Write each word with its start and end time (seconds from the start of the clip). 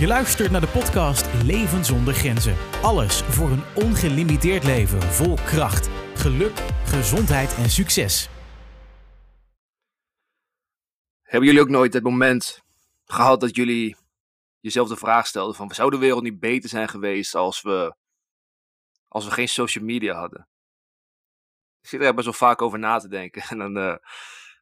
Je 0.00 0.06
luistert 0.06 0.50
naar 0.50 0.60
de 0.60 0.68
podcast 0.68 1.44
Leven 1.44 1.84
zonder 1.84 2.14
grenzen. 2.14 2.56
Alles 2.82 3.22
voor 3.22 3.50
een 3.50 3.62
ongelimiteerd 3.74 4.64
leven 4.64 5.02
vol 5.02 5.34
kracht, 5.34 5.88
geluk, 6.14 6.58
gezondheid 6.84 7.54
en 7.54 7.70
succes. 7.70 8.28
Hebben 11.22 11.48
jullie 11.48 11.60
ook 11.60 11.68
nooit 11.68 11.92
het 11.92 12.02
moment 12.02 12.62
gehad 13.04 13.40
dat 13.40 13.56
jullie 13.56 13.96
jezelf 14.60 14.88
de 14.88 14.96
vraag 14.96 15.26
stelden 15.26 15.54
van 15.54 15.70
zou 15.70 15.90
de 15.90 15.98
wereld 15.98 16.22
niet 16.22 16.40
beter 16.40 16.68
zijn 16.68 16.88
geweest 16.88 17.34
als 17.34 17.62
we, 17.62 17.94
als 19.08 19.24
we 19.24 19.30
geen 19.30 19.48
social 19.48 19.84
media 19.84 20.14
hadden? 20.14 20.48
Ik 21.80 21.88
zit 21.88 22.00
er 22.00 22.14
best 22.14 22.24
wel 22.24 22.34
vaak 22.34 22.62
over 22.62 22.78
na 22.78 22.98
te 22.98 23.08
denken. 23.08 23.42
En 23.50 23.58
dan, 23.58 23.76
uh, 23.76 23.96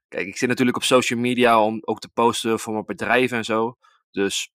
kijk, 0.09 0.27
ik 0.27 0.36
zit 0.36 0.48
natuurlijk 0.48 0.77
op 0.77 0.84
social 0.84 1.20
media 1.20 1.62
om 1.62 1.79
ook 1.80 2.00
te 2.00 2.09
posten 2.09 2.59
voor 2.59 2.73
mijn 2.73 2.86
bedrijf 2.86 3.32
en 3.32 3.45
zo. 3.45 3.77
Dus 4.11 4.52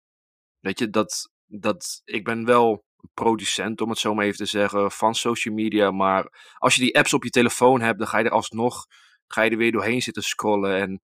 weet 0.64 0.80
je, 0.80 0.90
dat, 0.90 1.30
dat, 1.46 2.02
ik 2.06 2.24
ben 2.24 2.46
wel 2.46 2.84
producent, 3.14 3.82
om 3.82 3.90
het 3.90 4.00
zo 4.00 4.14
maar 4.14 4.26
even 4.26 4.38
te 4.38 4.46
zeggen, 4.46 4.92
van 4.92 5.16
social 5.16 5.56
media. 5.56 5.92
Maar 5.92 6.54
als 6.58 6.76
je 6.76 6.82
die 6.82 6.98
apps 6.98 7.14
op 7.14 7.24
je 7.24 7.30
telefoon 7.30 7.82
hebt, 7.82 7.98
dan 7.98 8.08
ga 8.08 8.18
je 8.18 8.26
er 8.26 8.32
alsnog 8.32 8.86
ga 9.28 9.42
je 9.42 9.50
er 9.50 9.58
weer 9.58 9.72
doorheen 9.72 10.02
zitten 10.02 10.24
scrollen. 10.24 10.78
En, 10.78 11.02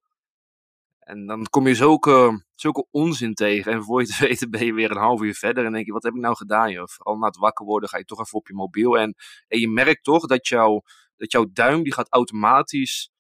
en 1.00 1.26
dan 1.26 1.46
kom 1.50 1.68
je 1.68 1.76
zulke, 1.76 2.46
zulke 2.56 2.88
onzin 2.92 3.34
tegen. 3.34 3.72
En 3.72 3.84
voor 3.84 4.02
je 4.02 4.08
te 4.08 4.18
weten 4.28 4.50
ben 4.50 4.66
je 4.66 4.74
weer 4.74 4.92
een 4.92 4.98
half 4.98 5.22
uur 5.22 5.36
verder. 5.36 5.66
En 5.66 5.72
denk 5.72 5.86
je, 5.86 5.92
wat 5.92 6.04
heb 6.04 6.14
ik 6.14 6.20
nou 6.20 6.36
gedaan? 6.36 6.72
Joh? 6.72 6.88
Vooral 6.88 7.18
na 7.18 7.28
het 7.28 7.38
wakker 7.38 7.66
worden 7.66 7.90
ga 7.90 7.98
je 7.98 8.06
toch 8.06 8.20
even 8.20 8.38
op 8.38 8.48
je 8.48 8.54
mobiel. 8.54 8.98
En, 8.98 9.16
en 9.48 9.60
je 9.60 9.70
merkt 9.70 10.04
toch 10.04 10.26
dat, 10.26 10.48
jou, 10.48 10.82
dat 11.16 11.32
jouw 11.32 11.46
duim 11.54 11.84
die 11.84 11.94
gaat 11.94 12.12
automatisch 12.14 13.12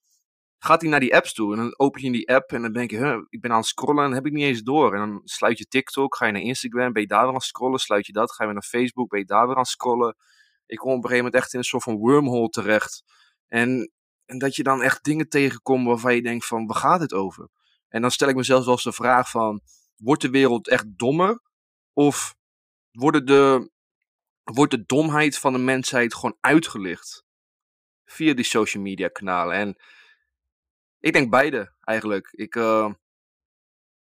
gaat 0.60 0.82
hij 0.82 0.90
naar 0.90 1.00
die 1.00 1.16
apps 1.16 1.34
toe. 1.34 1.52
En 1.54 1.58
dan 1.58 1.74
open 1.78 2.02
je 2.02 2.12
die 2.12 2.30
app 2.30 2.52
en 2.52 2.62
dan 2.62 2.74
denk 2.74 2.92
je, 2.92 2.98
huh, 2.98 3.22
ik 3.30 3.42
ben 3.42 3.52
aan 3.52 3.58
het 3.58 3.66
scrollen 3.66 4.06
en 4.06 4.12
heb 4.12 4.26
ik 4.26 4.34
niet 4.34 4.46
eens 4.46 4.62
door. 4.62 4.94
En 4.94 5.00
dan 5.00 5.22
sluit 5.24 5.58
je 5.58 5.66
TikTok, 5.66 6.16
ga 6.16 6.26
je 6.26 6.32
naar 6.32 6.42
Instagram, 6.42 6.94
ben 6.94 7.02
je 7.02 7.08
daar 7.08 7.20
weer 7.20 7.28
aan 7.28 7.34
het 7.34 7.44
scrollen. 7.44 7.80
Sluit 7.80 8.06
je 8.06 8.14
dat, 8.14 8.32
ga 8.32 8.46
je 8.46 8.54
naar 8.54 8.62
Facebook, 8.62 9.10
ben 9.10 9.20
je 9.20 9.26
daar 9.26 9.46
weer 9.46 9.56
aan 9.56 9.62
het 9.62 9.72
scrollen. 9.72 10.16
Ik 10.66 10.78
kom 10.78 10.90
op 10.90 10.96
een 10.96 11.02
gegeven 11.02 11.24
moment 11.26 11.44
echt 11.44 11.54
in 11.54 11.60
een 11.60 11.66
soort 11.66 11.84
van 11.84 11.96
wormhole 11.96 12.50
terecht. 12.50 13.04
En, 13.48 13.92
en 14.26 14.38
dat 14.38 14.56
je 14.56 14.64
dan 14.64 14.82
echt 14.82 15.04
dingen 15.04 15.30
tegenkomt 15.30 15.86
waarvan 15.86 16.16
je 16.16 16.22
denkt 16.22 16.46
van, 16.46 16.66
waar 16.66 16.78
gaat 16.78 17.00
het 17.00 17.14
over? 17.14 17.50
En 17.88 18.02
dan 18.02 18.12
stel 18.12 18.30
ik 18.30 18.36
mezelf 18.36 18.64
wel 18.64 18.74
eens 18.74 18.84
de 18.84 18.92
vraag 18.92 19.30
van, 19.30 19.62
wordt 19.96 20.22
de 20.22 20.30
wereld 20.30 20.68
echt 20.68 20.86
dommer? 20.98 21.42
Of 21.94 22.36
worden 22.92 23.26
de, 23.26 23.72
wordt 24.44 24.72
de 24.72 24.86
domheid 24.86 25.38
van 25.38 25.54
de 25.54 25.60
mensheid 25.60 26.14
gewoon 26.14 26.38
uitgelicht? 26.40 27.24
Via 28.06 28.34
die 28.34 28.46
social 28.46 28.84
media 28.84 29.08
kanalen. 29.08 29.56
En 29.56 29.78
ik 31.00 31.14
denk 31.14 31.30
beide 31.30 31.74
eigenlijk. 31.80 32.30
Ik, 32.32 32.56
uh, 32.56 32.92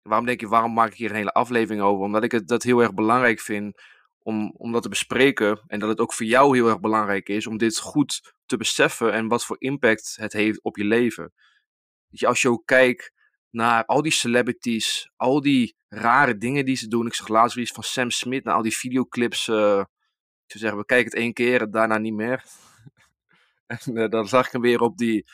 waarom 0.03 0.27
denk 0.27 0.41
je, 0.41 0.49
waarom 0.49 0.73
maak 0.73 0.91
ik 0.91 0.97
hier 0.97 1.11
een 1.11 1.17
hele 1.17 1.33
aflevering 1.33 1.83
over? 1.83 2.05
Omdat 2.05 2.25
ik 2.25 2.33
het 2.33 2.49
dat 2.49 2.63
heel 2.63 2.81
erg 2.81 2.95
belangrijk 2.95 3.41
vind 3.41 3.83
om, 4.19 4.55
om 4.57 4.73
dat 4.73 4.83
te 4.83 4.89
bespreken. 4.89 5.61
En 5.67 5.79
dat 5.79 5.89
het 5.89 5.99
ook 5.99 6.13
voor 6.13 6.27
jou 6.27 6.57
heel 6.57 6.69
erg 6.69 6.81
belangrijk 6.81 7.29
is 7.29 7.47
om 7.47 7.59
dit 7.59 7.79
goed 7.79 8.35
te 8.47 8.57
beseffen 8.57 9.13
en 9.13 9.29
wat 9.29 9.45
voor 9.45 9.57
impact 9.59 10.17
het 10.17 10.33
heeft 10.33 10.63
op 10.63 10.77
je 10.77 10.85
leven. 10.85 11.33
Weet 12.09 12.21
je, 12.21 12.27
als 12.27 12.43
je 12.43 12.49
ook 12.49 12.67
kijkt 12.67 13.13
naar 13.51 13.85
al 13.85 14.03
die 14.03 14.13
celebrities, 14.13 15.11
al 15.17 15.41
die 15.41 15.77
rare 15.89 16.37
dingen 16.37 16.65
die 16.65 16.77
ze 16.77 16.89
doen. 16.89 17.07
Ik 17.07 17.15
zag 17.15 17.29
laatst 17.29 17.57
iets 17.57 17.73
van 17.73 17.83
Sam 17.83 18.11
Smith, 18.11 18.45
naar 18.45 18.55
al 18.55 18.63
die 18.63 18.77
videoclips. 18.77 19.49
Uh, 19.49 19.79
ik 20.45 20.51
zou 20.51 20.59
zeggen, 20.59 20.79
we 20.79 20.85
kijken 20.85 21.11
het 21.11 21.21
één 21.21 21.33
keer 21.33 21.61
en 21.61 21.71
daarna 21.71 21.99
niet 21.99 22.15
meer. 22.15 22.45
en 23.67 23.79
uh, 23.87 24.09
dan 24.09 24.29
zag 24.29 24.47
ik 24.47 24.53
hem 24.53 24.61
weer 24.61 24.81
op 24.81 24.99
die 24.99 25.27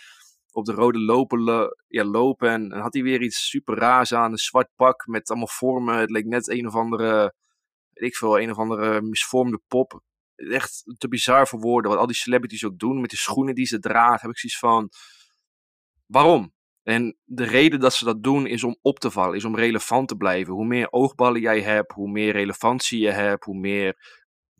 op 0.59 0.64
de 0.64 0.73
rode 0.73 0.98
lopen, 0.98 1.70
ja, 1.89 2.05
lopen. 2.05 2.51
En, 2.51 2.73
had 2.73 2.95
hij 2.95 3.03
weer 3.03 3.23
iets 3.23 3.48
super 3.48 3.77
raars 3.77 4.14
aan. 4.14 4.33
Een 4.33 4.39
zwart 4.39 4.70
pak 4.77 5.06
met 5.06 5.28
allemaal 5.28 5.48
vormen. 5.48 5.98
Het 5.98 6.11
leek 6.11 6.25
net 6.25 6.48
een 6.48 6.67
of 6.67 6.75
andere, 6.75 7.34
weet 7.92 8.09
ik 8.09 8.17
veel, 8.17 8.41
een 8.41 8.51
of 8.51 8.59
andere 8.59 9.03
misvormde 9.03 9.61
pop. 9.69 10.01
Echt 10.34 10.84
te 10.98 11.09
bizar 11.09 11.48
voor 11.48 11.61
woorden. 11.61 11.91
Wat 11.91 12.01
al 12.01 12.06
die 12.06 12.17
celebrities 12.17 12.64
ook 12.64 12.79
doen 12.79 13.01
met 13.01 13.11
de 13.11 13.17
schoenen 13.17 13.55
die 13.55 13.67
ze 13.67 13.79
dragen. 13.79 14.20
Heb 14.20 14.31
ik 14.31 14.39
zoiets 14.39 14.58
van, 14.58 14.91
waarom? 16.07 16.52
En 16.83 17.17
de 17.25 17.45
reden 17.45 17.80
dat 17.80 17.95
ze 17.95 18.05
dat 18.05 18.23
doen 18.23 18.46
is 18.46 18.64
om 18.64 18.79
op 18.83 18.98
te 18.98 19.11
vallen, 19.11 19.36
is 19.36 19.45
om 19.45 19.57
relevant 19.57 20.08
te 20.08 20.17
blijven. 20.17 20.55
Hoe 20.55 20.67
meer 20.67 20.92
oogballen 20.92 21.40
jij 21.40 21.61
hebt, 21.61 21.92
hoe 21.92 22.11
meer 22.11 22.33
relevantie 22.33 23.01
je 23.01 23.11
hebt, 23.11 23.45
hoe 23.45 23.58
meer 23.58 23.96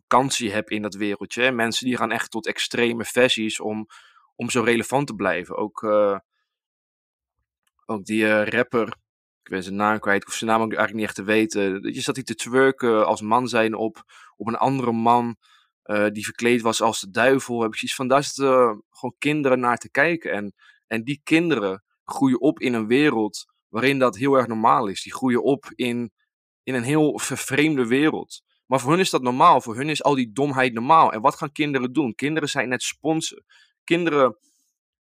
kansen 0.07 0.45
je 0.45 0.51
hebt 0.51 0.69
in 0.69 0.81
dat 0.81 0.95
wereldje. 0.95 1.51
Mensen 1.51 1.85
die 1.85 1.97
gaan 1.97 2.11
echt 2.11 2.31
tot 2.31 2.47
extreme 2.47 3.05
versies 3.05 3.59
om 3.59 3.87
om 4.39 4.49
zo 4.49 4.61
relevant 4.61 5.07
te 5.07 5.13
blijven. 5.13 5.55
Ook, 5.55 5.81
uh, 5.81 6.17
ook 7.85 8.05
die 8.05 8.23
uh, 8.23 8.45
rapper, 8.45 8.87
ik 9.43 9.49
ben 9.49 9.63
zijn 9.63 9.75
naam 9.75 9.99
kwijt, 9.99 10.23
hoef 10.23 10.33
zijn 10.33 10.49
naam 10.49 10.61
ook 10.61 10.73
eigenlijk 10.73 10.97
niet 10.97 11.05
echt 11.05 11.15
te 11.15 11.23
weten. 11.23 11.93
Je 11.93 12.01
zat 12.01 12.15
hij 12.15 12.23
te 12.23 12.35
twerken 12.35 13.05
als 13.05 13.21
man 13.21 13.47
zijn 13.47 13.73
op, 13.75 14.03
op 14.35 14.47
een 14.47 14.57
andere 14.57 14.91
man 14.91 15.35
uh, 15.83 16.07
die 16.07 16.23
verkleed 16.23 16.61
was 16.61 16.81
als 16.81 16.99
de 16.99 17.09
duivel. 17.09 17.61
Heb 17.61 17.71
ik 17.71 17.77
zoiets 17.77 17.97
van, 17.97 18.07
daar 18.07 18.23
zitten 18.23 18.83
gewoon 18.89 19.15
kinderen 19.17 19.59
naar 19.59 19.77
te 19.77 19.91
kijken. 19.91 20.31
En, 20.31 20.53
en 20.87 21.03
die 21.03 21.21
kinderen 21.23 21.83
groeien 22.03 22.41
op 22.41 22.59
in 22.59 22.73
een 22.73 22.87
wereld 22.87 23.45
waarin 23.67 23.99
dat 23.99 24.17
heel 24.17 24.33
erg 24.33 24.47
normaal 24.47 24.87
is. 24.87 25.03
Die 25.03 25.13
groeien 25.13 25.43
op 25.43 25.71
in, 25.75 26.11
in 26.63 26.73
een 26.73 26.83
heel 26.83 27.19
vervreemde 27.19 27.87
wereld. 27.87 28.41
Maar 28.65 28.79
voor 28.79 28.91
hun 28.91 28.99
is 28.99 29.09
dat 29.09 29.21
normaal. 29.21 29.61
Voor 29.61 29.75
hun 29.75 29.89
is 29.89 30.03
al 30.03 30.15
die 30.15 30.31
domheid 30.31 30.73
normaal. 30.73 31.11
En 31.11 31.21
wat 31.21 31.35
gaan 31.35 31.51
kinderen 31.51 31.93
doen? 31.93 32.15
Kinderen 32.15 32.49
zijn 32.49 32.69
net 32.69 32.83
sponsen 32.83 33.43
kinderen, 33.95 34.37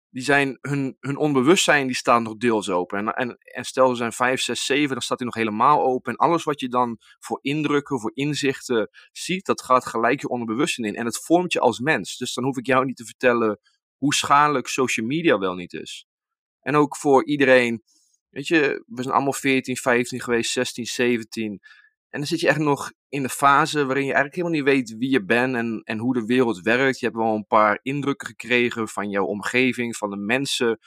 die 0.09 0.23
zijn, 0.23 0.57
hun, 0.61 0.97
hun 0.99 1.17
onbewustzijn 1.17 1.87
die 1.87 1.95
staat 1.95 2.21
nog 2.21 2.37
deels 2.37 2.69
open. 2.69 2.97
En, 2.97 3.13
en, 3.13 3.37
en 3.37 3.63
stel 3.63 3.89
ze 3.89 3.95
zijn 3.95 4.11
5, 4.11 4.41
6, 4.41 4.65
7, 4.65 4.89
dan 4.89 5.01
staat 5.01 5.17
hij 5.17 5.27
nog 5.27 5.35
helemaal 5.35 5.83
open. 5.83 6.11
En 6.11 6.17
alles 6.17 6.43
wat 6.43 6.59
je 6.59 6.69
dan 6.69 6.97
voor 7.19 7.39
indrukken, 7.41 7.99
voor 7.99 8.11
inzichten 8.13 8.89
ziet, 9.11 9.45
dat 9.45 9.63
gaat 9.63 9.85
gelijk 9.85 10.21
je 10.21 10.27
onderbewustzijn 10.27 10.87
in. 10.87 10.95
En 10.95 11.05
het 11.05 11.23
vormt 11.23 11.53
je 11.53 11.59
als 11.59 11.79
mens. 11.79 12.17
Dus 12.17 12.33
dan 12.33 12.43
hoef 12.43 12.57
ik 12.57 12.65
jou 12.65 12.85
niet 12.85 12.95
te 12.95 13.05
vertellen 13.05 13.59
hoe 13.97 14.13
schadelijk 14.13 14.67
social 14.67 15.05
media 15.05 15.37
wel 15.37 15.55
niet 15.55 15.73
is. 15.73 16.05
En 16.59 16.75
ook 16.75 16.97
voor 16.97 17.25
iedereen, 17.25 17.83
weet 18.29 18.47
je, 18.47 18.83
we 18.87 19.01
zijn 19.01 19.13
allemaal 19.13 19.33
14, 19.33 19.77
15 19.77 20.21
geweest, 20.21 20.51
16, 20.51 20.85
17. 20.85 21.61
En 22.13 22.19
dan 22.19 22.27
zit 22.27 22.39
je 22.39 22.47
echt 22.47 22.59
nog 22.59 22.91
in 23.09 23.21
de 23.21 23.29
fase 23.29 23.85
waarin 23.85 24.05
je 24.05 24.13
eigenlijk 24.13 24.35
helemaal 24.35 24.57
niet 24.57 24.75
weet 24.75 24.97
wie 24.97 25.09
je 25.09 25.25
bent 25.25 25.55
en, 25.55 25.81
en 25.83 25.97
hoe 25.97 26.13
de 26.13 26.25
wereld 26.25 26.61
werkt. 26.61 26.99
Je 26.99 27.05
hebt 27.05 27.17
wel 27.17 27.35
een 27.35 27.47
paar 27.47 27.79
indrukken 27.81 28.27
gekregen 28.27 28.87
van 28.87 29.09
jouw 29.09 29.25
omgeving, 29.25 29.95
van 29.95 30.09
de 30.09 30.17
mensen. 30.17 30.79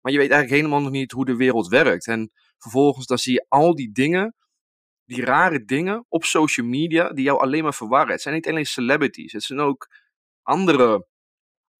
Maar 0.00 0.12
je 0.12 0.18
weet 0.18 0.30
eigenlijk 0.30 0.60
helemaal 0.60 0.80
nog 0.80 0.90
niet 0.90 1.12
hoe 1.12 1.24
de 1.24 1.36
wereld 1.36 1.68
werkt. 1.68 2.06
En 2.06 2.30
vervolgens 2.58 3.06
dan 3.06 3.18
zie 3.18 3.32
je 3.32 3.46
al 3.48 3.74
die 3.74 3.92
dingen, 3.92 4.34
die 5.04 5.24
rare 5.24 5.64
dingen 5.64 6.04
op 6.08 6.24
social 6.24 6.66
media, 6.66 7.12
die 7.12 7.24
jou 7.24 7.40
alleen 7.40 7.62
maar 7.62 7.74
verwarren. 7.74 8.12
Het 8.12 8.22
zijn 8.22 8.34
niet 8.34 8.48
alleen 8.48 8.66
celebrities, 8.66 9.32
het 9.32 9.42
zijn 9.42 9.60
ook 9.60 9.88
andere 10.42 11.06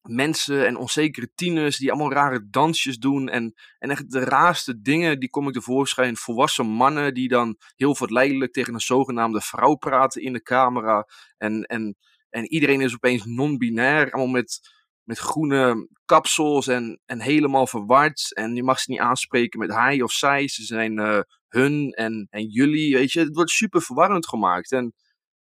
mensen 0.07 0.67
en 0.67 0.77
onzekere 0.77 1.31
tieners 1.35 1.77
die 1.77 1.91
allemaal 1.91 2.11
rare 2.11 2.47
dansjes 2.49 2.97
doen. 2.97 3.29
En, 3.29 3.53
en 3.79 3.89
echt 3.89 4.11
de 4.11 4.19
raarste 4.19 4.81
dingen, 4.81 5.19
die 5.19 5.29
kom 5.29 5.47
ik 5.47 5.53
tevoorschijn. 5.53 6.17
Volwassen 6.17 6.65
mannen 6.65 7.13
die 7.13 7.27
dan 7.27 7.57
heel 7.75 7.95
verleidelijk 7.95 8.53
tegen 8.53 8.73
een 8.73 8.79
zogenaamde 8.79 9.41
vrouw 9.41 9.75
praten 9.75 10.21
in 10.21 10.33
de 10.33 10.41
camera. 10.41 11.07
En, 11.37 11.63
en, 11.63 11.95
en 12.29 12.51
iedereen 12.51 12.81
is 12.81 12.93
opeens 12.93 13.25
non-binair, 13.25 14.11
allemaal 14.11 14.33
met, 14.33 14.59
met 15.03 15.17
groene 15.17 15.89
kapsels 16.05 16.67
en, 16.67 17.01
en 17.05 17.21
helemaal 17.21 17.67
verward. 17.67 18.33
En 18.33 18.55
je 18.55 18.63
mag 18.63 18.79
ze 18.79 18.91
niet 18.91 18.99
aanspreken 18.99 19.59
met 19.59 19.73
hij 19.73 20.01
of 20.01 20.11
zij. 20.11 20.47
Ze 20.47 20.63
zijn 20.63 20.99
uh, 20.99 21.19
hun 21.47 21.91
en, 21.91 22.27
en 22.29 22.45
jullie, 22.45 22.95
weet 22.95 23.11
je. 23.11 23.19
Het 23.19 23.35
wordt 23.35 23.51
super 23.51 23.81
verwarrend 23.81 24.27
gemaakt. 24.27 24.71
En, 24.71 24.93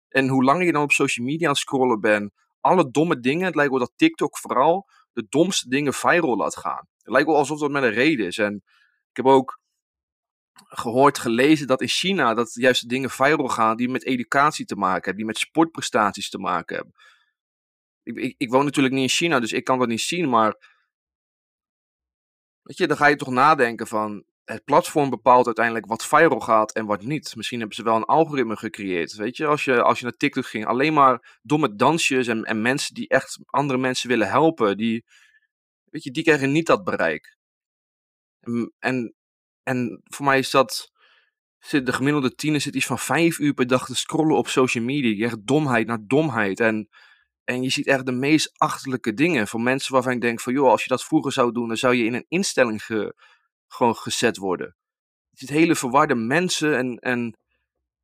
en 0.10 0.28
hoe 0.28 0.44
langer 0.44 0.66
je 0.66 0.72
dan 0.72 0.84
op 0.84 0.92
social 0.92 1.26
media 1.26 1.46
aan 1.46 1.54
het 1.54 1.62
scrollen 1.62 2.00
bent 2.00 2.32
alle 2.64 2.92
domme 2.92 3.20
dingen, 3.20 3.46
het 3.46 3.56
lijkt 3.56 3.72
wel 3.72 3.80
dat 3.80 3.94
TikTok 3.96 4.38
vooral 4.38 4.90
de 5.14 5.26
domste 5.30 5.70
dingen 5.70 5.94
viral 5.94 6.36
laat 6.36 6.58
gaan. 6.58 6.88
Het 6.98 7.12
lijkt 7.14 7.28
wel 7.28 7.38
alsof 7.38 7.60
dat 7.60 7.72
met 7.72 7.84
een 7.84 7.92
reden 7.92 8.26
is. 8.26 8.38
En 8.38 8.56
ik 9.10 9.16
heb 9.16 9.26
ook 9.26 9.60
gehoord, 10.54 11.18
gelezen 11.18 11.68
dat 11.68 11.82
in 11.82 11.88
China 11.88 12.34
dat 12.34 12.54
juist 12.54 12.82
de 12.82 12.88
dingen 12.88 13.10
viral 13.10 13.48
gaan 13.48 13.78
die 13.78 13.90
met 13.90 14.06
educatie 14.06 14.66
te 14.66 14.76
maken 14.76 15.04
hebben, 15.04 15.16
die 15.16 15.26
met 15.26 15.38
sportprestaties 15.38 16.30
te 16.30 16.38
maken 16.38 16.76
hebben. 16.76 16.94
Ik, 18.04 18.18
ik, 18.18 18.36
ik 18.38 18.50
woon 18.50 18.66
natuurlijk 18.66 18.94
niet 18.94 19.04
in 19.04 19.16
China, 19.16 19.40
dus 19.40 19.52
ik 19.52 19.64
kan 19.64 19.80
dat 19.80 19.88
niet 19.88 20.02
zien, 20.02 20.30
maar 20.30 20.56
weet 22.62 22.78
je, 22.78 22.88
dan 22.88 22.98
ga 22.98 23.08
je 23.08 23.16
toch 23.16 23.30
nadenken 23.30 23.88
van, 23.88 24.24
het 24.46 24.64
platform 24.64 25.10
bepaalt 25.10 25.46
uiteindelijk 25.46 25.86
wat 25.86 26.06
viral 26.06 26.40
gaat 26.40 26.72
en 26.72 26.86
wat 26.86 27.04
niet. 27.04 27.36
Misschien 27.36 27.60
hebben 27.60 27.78
ze 27.78 27.84
wel 27.84 27.96
een 27.96 28.04
algoritme 28.04 28.56
gecreëerd. 28.58 29.14
Weet 29.14 29.38
je, 29.38 29.46
als 29.46 29.66
je, 29.66 29.82
als 29.82 30.00
je 30.00 30.06
naar 30.06 30.18
TikTok 30.18 30.46
ging, 30.46 30.66
alleen 30.66 30.94
maar 30.94 31.40
domme 31.42 31.76
dansjes 31.76 32.28
en, 32.28 32.44
en 32.44 32.62
mensen 32.62 32.94
die 32.94 33.08
echt 33.08 33.40
andere 33.46 33.80
mensen 33.80 34.10
willen 34.10 34.28
helpen, 34.28 34.78
die, 34.78 35.06
weet 35.90 36.04
je, 36.04 36.12
die 36.12 36.24
krijgen 36.24 36.52
niet 36.52 36.66
dat 36.66 36.84
bereik. 36.84 37.38
En, 38.80 39.14
en, 39.64 40.02
voor 40.04 40.26
mij 40.26 40.40
is 40.40 40.50
dat, 40.50 40.92
zit 41.60 41.86
de 41.86 41.94
gemiddelde 41.94 42.36
tiener 42.36 42.62
zit 42.62 42.76
iets 42.76 42.86
van 42.86 43.00
vijf 43.00 43.40
uur 43.40 43.54
per 43.54 43.68
dag 43.68 43.86
te 43.86 43.96
scrollen 43.96 44.38
op 44.38 44.48
social 44.48 44.84
media. 44.84 45.10
Je 45.10 45.18
krijgt 45.18 45.48
domheid 45.48 45.88
naar 45.88 46.08
domheid. 46.08 46.60
En, 46.60 46.90
en 47.44 47.64
je 47.64 47.70
ziet 47.70 47.88
echt 47.88 48.06
de 48.06 48.12
meest 48.12 48.52
achterlijke 48.58 49.14
dingen 49.14 49.48
van 49.48 49.64
mensen 49.64 49.94
waarvan 49.94 50.14
ik 50.14 50.22
denk 50.22 50.42
van, 50.42 50.54
joh, 50.54 50.70
als 50.70 50.84
je 50.84 50.90
dat 50.90 51.04
vroeger 51.04 51.32
zou 51.32 51.52
doen, 51.52 51.68
dan 51.68 51.78
zou 51.78 51.96
je 51.96 52.06
in 52.06 52.14
een 52.14 52.26
instelling 52.28 52.84
ge, 52.86 53.16
gewoon 53.74 53.96
gezet 53.96 54.38
worden. 54.38 54.76
Het 55.30 55.50
hele 55.50 55.76
verwarde 55.76 56.16
mensen 56.16 56.78
en, 56.78 56.98
en 56.98 57.38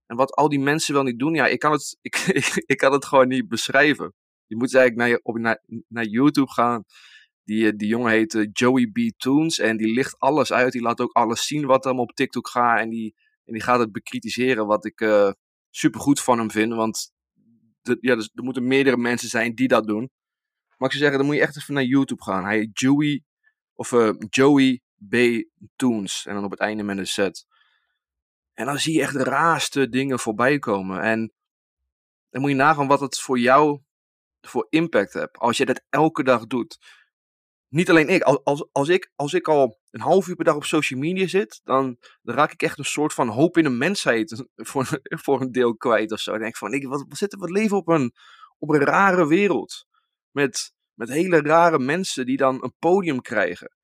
En 0.05 0.15
wat 0.15 0.33
al 0.35 0.49
die 0.49 0.59
mensen 0.59 0.93
wel 0.93 1.03
niet 1.03 1.19
doen, 1.19 1.33
ja, 1.33 1.47
ik 1.47 1.59
kan 1.59 1.71
het, 1.71 1.97
ik, 2.09 2.15
ik, 2.65 2.77
kan 2.77 2.91
het 2.91 3.05
gewoon 3.05 3.27
niet 3.27 3.47
beschrijven. 3.47 4.13
Je 4.45 4.55
moet 4.55 4.75
eigenlijk 4.75 5.09
naar, 5.09 5.19
op, 5.23 5.37
naar, 5.37 5.63
naar 5.87 6.05
YouTube 6.05 6.51
gaan. 6.51 6.83
Die, 7.43 7.67
eh, 7.67 7.73
die 7.75 7.87
jongen 7.87 8.11
heet 8.11 8.33
eh, 8.33 8.47
Joey 8.51 8.87
B. 8.87 8.97
Toons. 9.17 9.59
En 9.59 9.77
die 9.77 9.93
licht 9.93 10.19
alles 10.19 10.51
uit. 10.51 10.71
Die 10.71 10.81
laat 10.81 11.01
ook 11.01 11.11
alles 11.11 11.47
zien 11.47 11.65
wat 11.65 11.85
er 11.85 11.91
op 11.91 12.11
TikTok 12.11 12.47
gaat. 12.47 12.79
En 12.79 12.89
die, 12.89 13.15
en 13.45 13.53
die 13.53 13.61
gaat 13.61 13.79
het 13.79 13.91
bekritiseren. 13.91 14.67
Wat 14.67 14.85
ik 14.85 15.01
uh, 15.01 15.31
super 15.69 15.99
goed 15.99 16.21
van 16.21 16.37
hem 16.37 16.51
vind. 16.51 16.73
Want 16.73 17.11
ja, 17.81 18.15
dus, 18.15 18.31
er 18.33 18.43
moeten 18.43 18.67
meerdere 18.67 18.97
mensen 18.97 19.29
zijn 19.29 19.55
die 19.55 19.67
dat 19.67 19.87
doen. 19.87 20.09
Maar 20.77 20.89
ik 20.89 20.95
zou 20.95 21.03
zeggen, 21.03 21.17
dan 21.17 21.25
moet 21.25 21.35
je 21.35 21.41
echt 21.41 21.57
even 21.57 21.73
naar 21.73 21.83
YouTube 21.83 22.23
gaan. 22.23 22.43
Hij 22.43 22.69
Joey. 22.73 23.23
Of 23.73 23.93
Joey 24.29 24.81
B. 25.09 25.15
Toons. 25.75 26.25
En 26.25 26.33
dan 26.33 26.43
op 26.43 26.51
het 26.51 26.59
einde 26.59 26.83
met 26.83 26.97
een 26.97 27.07
set. 27.07 27.45
En 28.53 28.65
dan 28.65 28.79
zie 28.79 28.93
je 28.93 29.01
echt 29.01 29.13
de 29.13 29.23
raarste 29.23 29.89
dingen 29.89 30.19
voorbij 30.19 30.59
komen. 30.59 31.01
En 31.01 31.33
dan 32.29 32.41
moet 32.41 32.49
je 32.49 32.55
nagaan 32.55 32.87
wat 32.87 32.99
het 32.99 33.19
voor 33.19 33.39
jou 33.39 33.81
voor 34.41 34.67
impact 34.69 35.13
hebt. 35.13 35.37
Als 35.37 35.57
je 35.57 35.65
dat 35.65 35.81
elke 35.89 36.23
dag 36.23 36.47
doet. 36.47 36.77
Niet 37.67 37.89
alleen 37.89 38.07
ik. 38.07 38.21
Als, 38.21 38.67
als, 38.71 38.89
ik, 38.89 39.11
als 39.15 39.33
ik 39.33 39.47
al 39.47 39.79
een 39.89 40.01
half 40.01 40.27
uur 40.27 40.35
per 40.35 40.45
dag 40.45 40.55
op 40.55 40.63
social 40.63 40.99
media 40.99 41.27
zit, 41.27 41.61
dan, 41.63 41.97
dan 42.21 42.35
raak 42.35 42.51
ik 42.51 42.61
echt 42.61 42.77
een 42.77 42.85
soort 42.85 43.13
van 43.13 43.27
hoop 43.27 43.57
in 43.57 43.63
de 43.63 43.69
mensheid 43.69 44.45
voor, 44.69 45.01
voor 45.03 45.41
een 45.41 45.51
deel 45.51 45.75
kwijt 45.75 46.11
of 46.11 46.19
zo. 46.19 46.31
Dan 46.31 46.39
denk 46.39 46.51
ik 46.53 46.59
van, 46.59 46.73
ik, 46.73 46.87
wat, 46.87 47.05
wat, 47.07 47.33
wat 47.33 47.49
leven 47.49 47.77
op 47.77 47.87
een, 47.87 48.13
op 48.57 48.69
een 48.69 48.83
rare 48.83 49.27
wereld. 49.27 49.85
Met, 50.31 50.73
met 50.93 51.09
hele 51.09 51.41
rare 51.41 51.79
mensen 51.79 52.25
die 52.25 52.37
dan 52.37 52.63
een 52.63 52.73
podium 52.79 53.21
krijgen. 53.21 53.77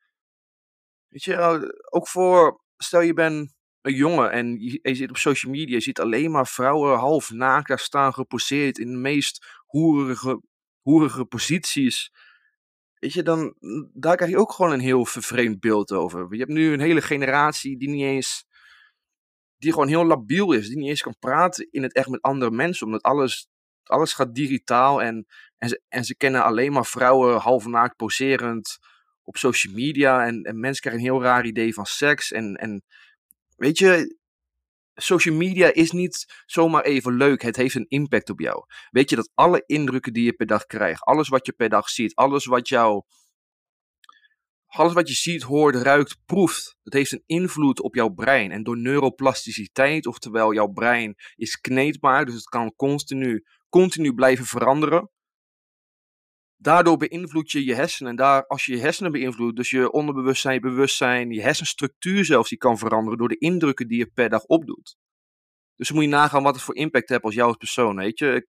Weet 1.16 1.24
je, 1.24 1.76
ook 1.90 2.08
voor, 2.08 2.62
stel 2.78 3.02
je 3.02 3.14
bent 3.14 3.54
een 3.82 3.94
jongen 3.94 4.32
en 4.32 4.60
je, 4.60 4.96
zit 4.96 5.10
op 5.10 5.18
social 5.18 5.52
media, 5.52 5.76
je 5.76 5.82
ziet 5.82 6.00
alleen 6.00 6.32
maar 6.32 6.48
vrouwen 6.48 6.98
half 6.98 7.32
naakt 7.32 7.80
staan 7.80 8.14
geposeerd 8.14 8.78
in 8.78 8.92
de 8.92 8.98
meest 8.98 9.62
hoerige, 9.66 10.42
hoerige 10.82 11.26
posities. 11.26 12.12
Weet 12.94 13.14
je, 13.14 13.24
dan, 13.24 13.56
daar 13.94 14.16
krijg 14.16 14.32
je 14.32 14.38
ook 14.38 14.52
gewoon 14.52 14.72
een 14.72 14.80
heel 14.80 15.06
vervreemd 15.06 15.60
beeld 15.60 15.92
over. 15.92 16.28
Je 16.30 16.38
hebt 16.40 16.52
nu 16.52 16.74
een 16.74 16.80
hele 16.80 17.02
generatie 17.02 17.78
die 17.78 17.90
niet 17.90 18.04
eens, 18.04 18.46
die 19.58 19.72
gewoon 19.72 19.88
heel 19.88 20.06
labiel 20.06 20.52
is, 20.52 20.68
die 20.68 20.78
niet 20.78 20.90
eens 20.90 21.02
kan 21.02 21.20
praten 21.20 21.68
in 21.72 21.84
het 21.84 21.94
echt 21.94 22.08
met 22.08 22.22
andere 22.22 22.52
mensen, 22.52 22.86
omdat 22.86 23.04
alles, 23.04 23.48
alles 23.84 24.14
gaat 24.14 24.36
digitaal 24.36 25.02
en, 25.02 25.26
en, 25.58 25.70
ze, 25.70 25.82
en 25.88 26.04
ze 26.04 26.16
kennen 26.16 26.44
alleen 26.44 26.72
maar 26.72 26.86
vrouwen 26.86 27.40
half 27.40 27.66
naakt 27.66 27.96
poserend 27.96 28.80
op 29.26 29.38
social 29.38 29.74
media 29.74 30.26
en, 30.26 30.44
en 30.44 30.60
mensen 30.60 30.82
krijgen 30.82 31.04
een 31.04 31.12
heel 31.12 31.24
raar 31.24 31.46
idee 31.46 31.74
van 31.74 31.86
seks 31.86 32.32
en, 32.32 32.56
en 32.56 32.84
Weet 33.56 33.78
je, 33.78 34.18
social 34.96 35.36
media 35.36 35.74
is 35.74 35.92
niet 35.92 36.44
zomaar 36.46 36.84
even 36.84 37.14
leuk. 37.14 37.42
Het 37.42 37.56
heeft 37.56 37.76
een 37.76 37.86
impact 37.88 38.30
op 38.30 38.40
jou. 38.40 38.66
Weet 38.90 39.10
je 39.10 39.16
dat 39.16 39.32
alle 39.34 39.64
indrukken 39.66 40.14
die 40.14 40.24
je 40.24 40.34
per 40.34 40.46
dag 40.46 40.66
krijgt, 40.66 41.02
alles 41.02 41.28
wat 41.28 41.46
je 41.46 41.54
per 41.54 41.70
dag 41.70 41.90
ziet, 41.90 42.16
alles 42.16 42.46
wat 42.46 42.68
jou. 42.68 43.04
Alles 44.66 44.94
wat 44.94 45.08
je 45.08 45.14
ziet, 45.14 45.42
hoort, 45.42 45.76
ruikt, 45.76 46.18
proeft, 46.26 46.78
dat 46.84 46.94
heeft 46.94 47.12
een 47.12 47.24
invloed 47.26 47.82
op 47.82 47.96
jouw 47.96 48.10
brein. 48.10 48.52
En 48.52 48.64
door 48.64 48.78
neuroplasticiteit, 48.78 50.06
oftewel 50.06 50.54
jouw 50.54 50.68
brein 50.68 51.16
is 51.36 51.60
kneedbaar, 51.62 52.26
dus 52.26 52.34
het 52.34 52.44
kan 52.44 52.76
continu, 52.76 53.46
continu 53.70 54.14
blijven 54.14 54.46
veranderen. 54.46 55.10
Daardoor 56.66 56.98
beïnvloed 56.98 57.52
je 57.52 57.66
je 57.66 57.76
hersenen. 57.76 58.12
En 58.12 58.16
daar, 58.16 58.48
als 58.48 58.66
je 58.66 58.76
je 58.76 58.82
hersenen 58.82 59.12
beïnvloedt, 59.12 59.56
dus 59.56 59.70
je 59.70 59.92
onderbewustzijn, 59.92 60.54
je 60.54 60.60
bewustzijn, 60.60 61.32
je 61.32 61.42
hersenstructuur 61.42 62.26
zelfs, 62.26 62.50
die 62.50 62.58
kan 62.58 62.78
veranderen 62.78 63.18
door 63.18 63.28
de 63.28 63.38
indrukken 63.38 63.88
die 63.88 63.98
je 63.98 64.08
per 64.08 64.30
dag 64.30 64.44
opdoet. 64.44 64.98
Dus 65.76 65.88
dan 65.88 65.96
moet 65.98 66.06
je 66.06 66.12
nagaan 66.12 66.44
wat 66.44 66.56
het 66.56 66.64
voor 66.64 66.76
impact 66.76 67.10
heeft 67.10 67.24
als 67.24 67.34
jou 67.34 67.48
als 67.48 67.58
persoon, 67.58 67.96
weet 67.96 68.20
je. 68.20 68.48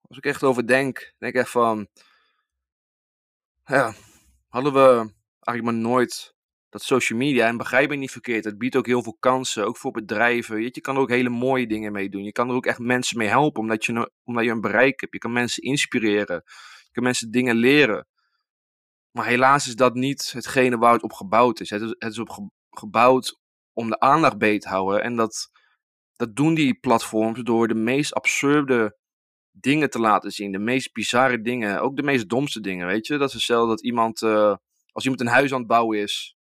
Als 0.00 0.18
ik 0.18 0.24
echt 0.24 0.42
over 0.42 0.66
denk, 0.66 1.14
denk 1.18 1.34
ik 1.34 1.40
echt 1.40 1.50
van, 1.50 1.88
ja, 3.64 3.94
hadden 4.48 4.72
we 4.72 5.12
eigenlijk 5.40 5.62
maar 5.62 5.90
nooit 5.90 6.34
dat 6.68 6.82
social 6.82 7.18
media, 7.18 7.46
en 7.46 7.56
begrijp 7.56 7.88
me 7.88 7.96
niet 7.96 8.10
verkeerd, 8.10 8.44
het 8.44 8.58
biedt 8.58 8.76
ook 8.76 8.86
heel 8.86 9.02
veel 9.02 9.16
kansen, 9.20 9.66
ook 9.66 9.76
voor 9.76 9.90
bedrijven. 9.90 10.62
Je, 10.62 10.68
je 10.72 10.80
kan 10.80 10.94
er 10.94 11.00
ook 11.00 11.08
hele 11.08 11.28
mooie 11.28 11.66
dingen 11.66 11.92
mee 11.92 12.08
doen. 12.08 12.24
Je 12.24 12.32
kan 12.32 12.48
er 12.48 12.54
ook 12.54 12.66
echt 12.66 12.78
mensen 12.78 13.18
mee 13.18 13.28
helpen, 13.28 13.60
omdat 13.60 13.84
je, 13.84 14.10
omdat 14.24 14.44
je 14.44 14.50
een 14.50 14.60
bereik 14.60 15.00
hebt. 15.00 15.12
Je 15.12 15.18
kan 15.18 15.32
mensen 15.32 15.62
inspireren. 15.62 16.42
Je 16.82 16.92
kan 16.92 17.02
mensen 17.02 17.30
dingen 17.30 17.56
leren. 17.56 18.06
Maar 19.10 19.26
helaas 19.26 19.66
is 19.66 19.76
dat 19.76 19.94
niet 19.94 20.32
hetgene 20.32 20.78
waar 20.78 20.92
het 20.92 21.02
op 21.02 21.12
gebouwd 21.12 21.60
is. 21.60 21.70
Het 21.70 21.82
is, 21.82 21.94
het 21.98 22.12
is 22.12 22.18
op 22.18 22.48
gebouwd 22.70 23.38
om 23.72 23.90
de 23.90 24.00
aandacht 24.00 24.38
beet 24.38 24.60
te 24.60 24.68
houden. 24.68 25.02
En 25.02 25.16
dat, 25.16 25.50
dat 26.16 26.36
doen 26.36 26.54
die 26.54 26.74
platforms 26.74 27.42
door 27.42 27.68
de 27.68 27.74
meest 27.74 28.14
absurde 28.14 28.98
dingen 29.50 29.90
te 29.90 29.98
laten 29.98 30.30
zien. 30.30 30.52
De 30.52 30.58
meest 30.58 30.92
bizarre 30.92 31.40
dingen. 31.40 31.80
Ook 31.80 31.96
de 31.96 32.02
meest 32.02 32.28
domste 32.28 32.60
dingen, 32.60 32.86
weet 32.86 33.06
je. 33.06 33.18
Dat 33.18 33.28
is 33.28 33.34
hetzelfde 33.34 33.68
dat 33.68 33.82
iemand... 33.84 34.22
Uh, 34.22 34.56
als 34.92 35.06
iemand 35.06 35.20
een 35.22 35.34
huis 35.34 35.52
aan 35.52 35.58
het 35.58 35.68
bouwen 35.68 35.98
is, 35.98 36.37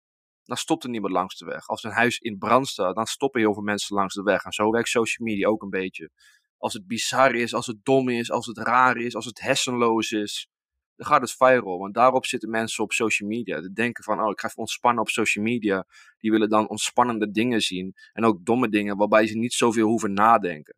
dan 0.52 0.60
stopt 0.60 0.84
er 0.84 0.90
niemand 0.90 1.12
langs 1.12 1.37
de 1.37 1.44
weg. 1.44 1.66
Als 1.66 1.82
een 1.82 1.90
huis 1.90 2.19
in 2.19 2.38
brand 2.38 2.69
staat, 2.69 2.94
dan 2.94 3.06
stoppen 3.06 3.40
heel 3.40 3.52
veel 3.52 3.62
mensen 3.62 3.96
langs 3.96 4.14
de 4.14 4.22
weg. 4.22 4.44
En 4.44 4.52
zo 4.52 4.70
werkt 4.70 4.88
social 4.88 5.26
media 5.26 5.49
ook 5.49 5.62
een 5.62 5.70
beetje. 5.70 6.10
Als 6.56 6.72
het 6.72 6.87
bizar 6.87 7.34
is, 7.34 7.54
als 7.54 7.66
het 7.66 7.84
dom 7.84 8.08
is, 8.08 8.31
als 8.31 8.46
het 8.46 8.58
raar 8.58 8.96
is, 8.96 9.14
als 9.14 9.25
het 9.25 9.40
hersenloos 9.40 10.10
is, 10.10 10.49
dan 10.96 11.06
gaat 11.06 11.20
het 11.20 11.32
viral. 11.32 11.78
Want 11.78 11.94
daarop 11.94 12.26
zitten 12.26 12.50
mensen 12.50 12.84
op 12.84 12.93
social 12.93 13.28
media. 13.28 13.60
Te 13.60 13.72
denken 13.72 14.04
van, 14.04 14.20
oh, 14.20 14.31
ik 14.31 14.40
ga 14.40 14.46
even 14.46 14.58
ontspannen 14.58 15.02
op 15.02 15.08
social 15.08 15.44
media. 15.44 15.87
Die 16.19 16.31
willen 16.31 16.49
dan 16.49 16.69
ontspannende 16.69 17.31
dingen 17.31 17.60
zien. 17.60 17.94
En 18.12 18.25
ook 18.25 18.44
domme 18.44 18.69
dingen, 18.69 18.96
waarbij 18.96 19.26
ze 19.26 19.37
niet 19.37 19.52
zoveel 19.52 19.88
hoeven 19.88 20.12
nadenken. 20.12 20.76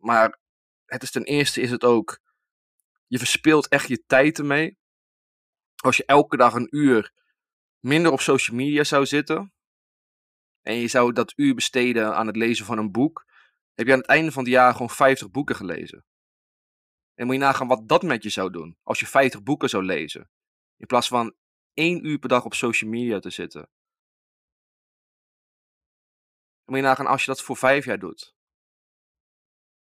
Maar 0.00 0.38
het 0.84 1.02
is 1.02 1.10
ten 1.10 1.24
eerste 1.24 1.60
is 1.60 1.70
het 1.70 1.84
ook, 1.84 2.20
je 3.06 3.18
verspilt 3.18 3.68
echt 3.68 3.88
je 3.88 4.04
tijd 4.06 4.38
ermee. 4.38 4.78
Als 5.82 5.96
je 5.96 6.04
elke 6.04 6.36
dag 6.36 6.54
een 6.54 6.68
uur 6.70 7.12
minder 7.84 8.12
op 8.12 8.20
social 8.20 8.56
media 8.56 8.84
zou 8.84 9.06
zitten. 9.06 9.52
En 10.60 10.74
je 10.74 10.88
zou 10.88 11.12
dat 11.12 11.32
uur 11.36 11.54
besteden 11.54 12.16
aan 12.16 12.26
het 12.26 12.36
lezen 12.36 12.64
van 12.64 12.78
een 12.78 12.92
boek. 12.92 13.26
Heb 13.74 13.86
je 13.86 13.92
aan 13.92 13.98
het 13.98 14.08
einde 14.08 14.32
van 14.32 14.42
het 14.42 14.52
jaar 14.52 14.72
gewoon 14.72 14.90
50 14.90 15.30
boeken 15.30 15.56
gelezen. 15.56 16.04
En 17.14 17.26
moet 17.26 17.34
je 17.34 17.40
nagaan 17.40 17.68
wat 17.68 17.88
dat 17.88 18.02
met 18.02 18.22
je 18.22 18.28
zou 18.28 18.50
doen. 18.50 18.78
Als 18.82 19.00
je 19.00 19.06
50 19.06 19.42
boeken 19.42 19.68
zou 19.68 19.84
lezen. 19.84 20.30
In 20.76 20.86
plaats 20.86 21.08
van 21.08 21.34
één 21.72 22.06
uur 22.06 22.18
per 22.18 22.28
dag 22.28 22.44
op 22.44 22.54
social 22.54 22.90
media 22.90 23.18
te 23.18 23.30
zitten. 23.30 23.60
Dan 26.64 26.74
moet 26.74 26.76
je 26.76 26.82
nagaan 26.82 27.06
als 27.06 27.24
je 27.24 27.30
dat 27.30 27.42
voor 27.42 27.56
vijf 27.56 27.84
jaar 27.84 27.98
doet. 27.98 28.34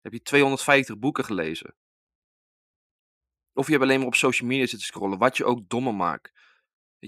Heb 0.00 0.12
je 0.12 0.22
250 0.22 0.98
boeken 0.98 1.24
gelezen. 1.24 1.76
Of 3.52 3.66
je 3.66 3.72
hebt 3.72 3.84
alleen 3.84 3.98
maar 3.98 4.06
op 4.06 4.14
social 4.14 4.48
media 4.48 4.66
zitten 4.66 4.86
scrollen. 4.86 5.18
Wat 5.18 5.36
je 5.36 5.44
ook 5.44 5.68
dommer 5.68 5.94
maakt. 5.94 6.32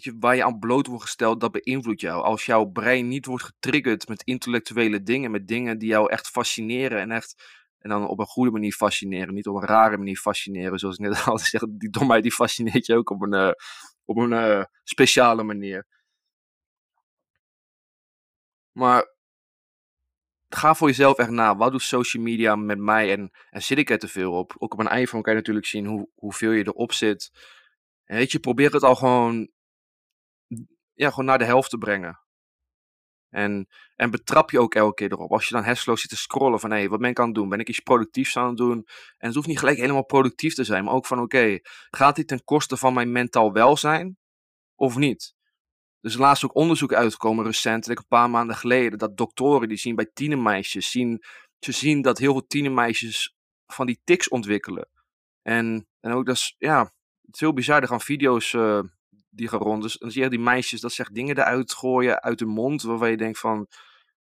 Je, 0.05 0.17
waar 0.19 0.37
je 0.37 0.45
aan 0.45 0.59
bloot 0.59 0.87
wordt 0.87 1.03
gesteld, 1.03 1.41
dat 1.41 1.53
beïnvloedt 1.53 2.01
jou. 2.01 2.23
Als 2.23 2.45
jouw 2.47 2.65
brein 2.65 3.09
niet 3.09 3.27
wordt 3.27 3.45
getriggerd 3.45 4.09
met 4.09 4.23
intellectuele 4.23 5.03
dingen, 5.03 5.31
met 5.31 5.49
dingen 5.49 5.79
die 5.79 5.89
jou 5.89 6.11
echt 6.11 6.29
fascineren 6.29 7.01
en 7.01 7.11
echt. 7.11 7.57
En 7.79 7.91
dan 7.91 8.09
op 8.09 8.19
een 8.19 8.27
goede 8.27 8.51
manier 8.51 8.73
fascineren, 8.73 9.35
niet 9.35 9.47
op 9.47 9.55
een 9.55 9.69
rare 9.69 9.97
manier 9.97 10.17
fascineren. 10.17 10.79
Zoals 10.79 10.97
ik 10.97 11.09
net 11.09 11.25
al 11.27 11.39
zeg, 11.39 11.61
die 11.69 11.91
domheid 11.91 12.23
die 12.23 12.33
fascineert 12.33 12.87
je 12.87 12.95
ook 12.95 13.11
op 13.11 13.23
een, 13.23 13.35
uh, 13.35 13.51
op 14.05 14.17
een 14.17 14.31
uh, 14.33 14.65
speciale 14.85 15.43
manier. 15.43 15.87
Maar 18.73 19.17
ga 20.49 20.75
voor 20.75 20.89
jezelf 20.89 21.19
echt 21.19 21.31
na. 21.31 21.57
Wat 21.57 21.73
doet 21.73 21.83
social 21.83 22.23
media 22.23 22.57
met 22.57 22.79
mij 22.79 23.13
en, 23.13 23.31
en 23.51 23.63
zit 23.63 23.79
ik 23.79 23.91
er 23.91 23.99
te 23.99 24.09
veel 24.09 24.33
op? 24.33 24.55
Ook 24.59 24.73
op 24.73 24.79
een 24.79 24.99
iPhone 24.99 25.23
kan 25.23 25.33
je 25.33 25.39
natuurlijk 25.39 25.67
zien 25.67 25.87
hoe, 25.87 26.09
hoeveel 26.15 26.51
je 26.51 26.67
erop 26.67 26.93
zit. 26.93 27.31
En 28.05 28.17
weet 28.17 28.33
je, 28.33 28.39
probeer 28.39 28.73
het 28.73 28.83
al 28.83 28.95
gewoon 28.95 29.51
ja, 30.99 31.11
gewoon 31.11 31.25
naar 31.25 31.39
de 31.39 31.45
helft 31.45 31.71
te 31.71 31.79
brengen. 31.79 32.21
En, 33.29 33.69
en 33.97 34.11
betrap 34.11 34.51
je 34.51 34.61
ook 34.61 34.75
elke 34.75 34.95
keer 34.95 35.13
erop. 35.13 35.33
Als 35.33 35.49
je 35.49 35.55
dan 35.55 35.65
hersenloos 35.65 36.01
zit 36.01 36.11
te 36.11 36.17
scrollen 36.17 36.61
van 36.61 36.71
hé, 36.71 36.77
hey, 36.77 36.89
wat 36.89 37.01
ben 37.01 37.11
ik 37.11 37.19
aan 37.19 37.27
het 37.27 37.35
doen? 37.35 37.49
Ben 37.49 37.61
ik 37.61 37.69
iets 37.69 37.81
productiefs 37.81 38.37
aan 38.37 38.49
het 38.49 38.57
doen? 38.57 38.87
En 39.19 39.27
het 39.27 39.35
hoeft 39.35 39.47
niet 39.47 39.59
gelijk 39.59 39.79
helemaal 39.79 40.05
productief 40.05 40.55
te 40.55 40.65
zijn, 40.65 40.85
maar 40.85 40.95
ook 40.95 41.07
van 41.07 41.21
oké, 41.21 41.59
gaat 41.91 42.17
dit 42.17 42.29
ten 42.29 42.45
koste 42.45 42.77
van 42.77 42.95
mijn 42.95 43.13
mentaal 43.13 43.53
welzijn 43.53 44.17
of 44.75 44.97
niet? 44.97 45.35
Dus 46.01 46.17
laatst 46.17 46.45
ook 46.45 46.55
onderzoek 46.55 46.93
uitgekomen 46.93 47.45
recentelijk, 47.45 48.01
een 48.01 48.07
paar 48.09 48.31
maanden 48.31 48.57
geleden, 48.57 48.99
dat 48.99 49.17
doktoren 49.17 49.69
die 49.69 49.79
zien 49.79 49.95
bij 49.95 50.11
tienermeisjes, 50.13 50.91
zien, 50.91 51.23
ze 51.59 51.73
zien 51.73 52.03
dat 52.03 52.19
heel 52.19 52.33
veel 52.33 52.47
tienermeisjes 52.47 53.35
van 53.67 53.87
die 53.87 54.01
tics 54.05 54.29
ontwikkelen. 54.29 54.89
En, 55.43 55.89
en 56.01 56.13
ook 56.13 56.27
dat 56.27 56.35
is, 56.35 56.55
ja, 56.59 56.81
het 57.23 57.35
is 57.35 57.41
heel 57.41 57.53
bizar, 57.53 57.83
er 57.83 57.89
gaan 57.89 58.01
video's 58.01 58.53
uh, 58.53 58.81
die 59.39 59.49
gaan 59.49 59.61
rond. 59.61 59.83
Dus 59.83 59.97
dan 59.97 60.11
zie 60.11 60.23
je 60.23 60.29
die 60.29 60.39
meisjes 60.39 60.81
dat 60.81 60.93
zegt 60.93 61.15
dingen 61.15 61.39
eruit 61.39 61.73
gooien 61.73 62.23
uit 62.23 62.39
de 62.39 62.47
mond. 62.47 62.83
Waarvan 62.83 63.11
je 63.11 63.17
denkt 63.17 63.39
van, 63.39 63.67